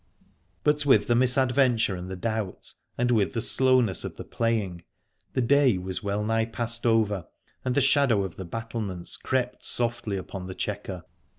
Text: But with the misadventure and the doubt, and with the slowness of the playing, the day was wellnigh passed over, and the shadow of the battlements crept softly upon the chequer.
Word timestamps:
But 0.63 0.83
with 0.83 1.05
the 1.05 1.13
misadventure 1.13 1.95
and 1.95 2.09
the 2.09 2.15
doubt, 2.15 2.73
and 2.97 3.11
with 3.11 3.33
the 3.33 3.39
slowness 3.39 4.03
of 4.03 4.15
the 4.15 4.23
playing, 4.23 4.83
the 5.33 5.43
day 5.43 5.77
was 5.77 6.01
wellnigh 6.01 6.45
passed 6.45 6.87
over, 6.87 7.27
and 7.63 7.75
the 7.75 7.81
shadow 7.81 8.23
of 8.23 8.35
the 8.35 8.43
battlements 8.45 9.15
crept 9.15 9.63
softly 9.63 10.17
upon 10.17 10.47
the 10.47 10.55
chequer. 10.55 11.03